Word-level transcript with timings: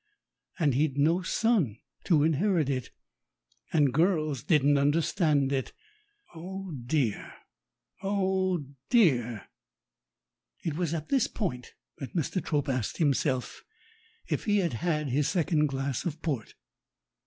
And 0.57 0.73
he'd 0.73 0.97
no 0.97 1.21
son 1.21 1.77
to 2.05 2.23
inherit 2.23 2.71
it, 2.71 2.89
and 3.71 3.93
girls 3.93 4.41
didn't 4.41 4.79
understand 4.79 5.51
it. 5.51 5.73
Oh 6.33 6.71
dear, 6.71 7.35
oh 8.01 8.65
dear! 8.89 9.47
It 10.65 10.75
was 10.75 10.95
at 10.95 11.09
this 11.09 11.27
point 11.27 11.75
that 11.99 12.15
Mr. 12.15 12.43
Trope 12.43 12.67
asked 12.67 12.97
himself 12.97 13.61
if 14.27 14.45
he 14.45 14.57
had 14.57 14.73
had 14.73 15.09
his 15.09 15.29
second 15.29 15.67
glass 15.67 16.03
of 16.03 16.19
port. 16.23 16.55